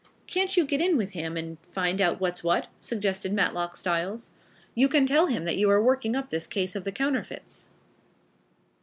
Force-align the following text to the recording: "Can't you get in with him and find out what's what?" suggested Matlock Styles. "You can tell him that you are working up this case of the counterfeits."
"Can't 0.25 0.57
you 0.57 0.65
get 0.65 0.81
in 0.81 0.97
with 0.97 1.11
him 1.11 1.37
and 1.37 1.59
find 1.71 2.01
out 2.01 2.19
what's 2.19 2.43
what?" 2.43 2.65
suggested 2.79 3.31
Matlock 3.31 3.77
Styles. 3.77 4.31
"You 4.73 4.87
can 4.89 5.05
tell 5.05 5.27
him 5.27 5.45
that 5.45 5.57
you 5.57 5.69
are 5.69 5.79
working 5.79 6.15
up 6.15 6.31
this 6.31 6.47
case 6.47 6.75
of 6.75 6.85
the 6.85 6.91
counterfeits." 6.91 7.69